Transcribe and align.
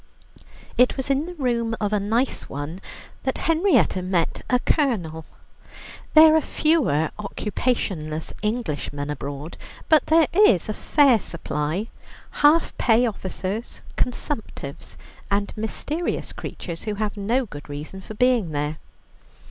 It 0.79 0.97
was 0.97 1.11
in 1.11 1.27
the 1.27 1.35
room 1.35 1.75
of 1.79 1.93
a 1.93 1.99
nice 1.99 2.49
one 2.49 2.81
that 3.21 3.37
Henrietta 3.37 4.01
met 4.01 4.41
a 4.49 4.57
Colonel. 4.57 5.25
There 6.15 6.35
are 6.35 6.41
fewer 6.41 7.11
occupationless 7.19 8.33
Englishmen 8.41 9.11
abroad, 9.11 9.57
but 9.89 10.07
there 10.07 10.27
is 10.33 10.67
a 10.67 10.73
fair 10.73 11.19
supply 11.19 11.85
half 12.41 12.75
pay 12.79 13.05
officers, 13.05 13.83
consumptives, 13.95 14.97
and 15.29 15.53
mysterious 15.55 16.33
creatures, 16.33 16.85
who 16.85 16.95
have 16.95 17.15
no 17.15 17.45
good 17.45 17.69
reason 17.69 18.01
for 18.01 18.15
being 18.15 18.53
there. 18.53 18.79